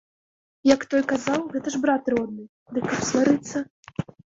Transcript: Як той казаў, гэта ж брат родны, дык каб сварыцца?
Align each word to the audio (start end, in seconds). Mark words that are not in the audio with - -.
Як 0.69 0.81
той 0.93 1.03
казаў, 1.11 1.45
гэта 1.53 1.67
ж 1.75 1.85
брат 1.85 2.03
родны, 2.17 2.49
дык 2.75 2.83
каб 2.91 3.01
сварыцца? 3.15 3.69